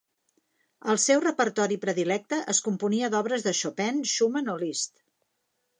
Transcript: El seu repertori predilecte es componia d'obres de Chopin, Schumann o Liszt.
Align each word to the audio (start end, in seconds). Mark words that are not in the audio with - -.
El 0.93 0.99
seu 1.03 1.21
repertori 1.25 1.77
predilecte 1.83 2.41
es 2.55 2.63
componia 2.69 3.11
d'obres 3.17 3.47
de 3.49 3.55
Chopin, 3.61 4.03
Schumann 4.15 4.53
o 4.57 4.59
Liszt. 4.65 4.97